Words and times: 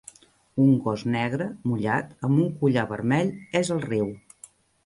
un 0.63 0.71
gos 0.85 1.03
negre 1.15 1.47
mullat 1.73 2.17
amb 2.29 2.41
un 2.47 2.57
collar 2.63 2.89
vermell 2.95 3.33
és 3.63 3.73
al 3.77 3.87
riu 3.93 4.11